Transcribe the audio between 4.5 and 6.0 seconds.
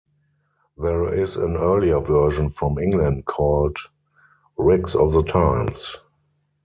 "Rigs of the Times".